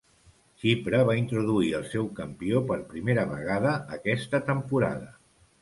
[0.61, 5.17] Xipre va introduir el seu campió per primera vegada aquesta temporada.